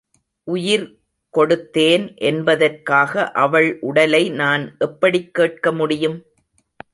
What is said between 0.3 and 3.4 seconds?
உயிர் கொடுத்தேன் என்பதற்காக